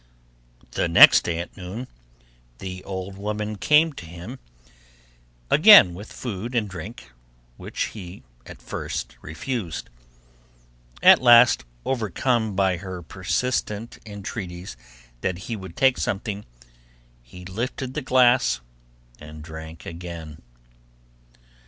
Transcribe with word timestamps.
The 0.71 0.87
next 0.87 1.21
day 1.25 1.37
at 1.37 1.55
noon, 1.55 1.87
the 2.57 2.83
old 2.85 3.19
woman 3.19 3.55
came 3.55 3.93
to 3.93 4.05
him 4.07 4.39
again 5.51 5.93
with 5.93 6.11
food 6.11 6.55
and 6.55 6.67
drink 6.67 7.11
which 7.55 7.89
he 7.93 8.23
at 8.47 8.63
first 8.63 9.15
refused. 9.21 9.91
At 11.03 11.21
last, 11.21 11.65
overcome 11.85 12.55
by 12.55 12.77
her 12.77 13.03
persistent 13.03 13.99
entreaties 14.03 14.75
that 15.21 15.37
he 15.37 15.55
would 15.55 15.77
take 15.77 15.99
something, 15.99 16.45
he 17.21 17.45
lifted 17.45 17.93
the 17.93 18.01
glass 18.01 18.59
and 19.19 19.43
drank 19.43 19.85
again. 19.85 20.41